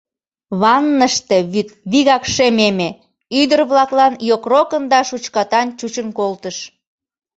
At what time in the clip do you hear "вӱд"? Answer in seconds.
1.53-1.69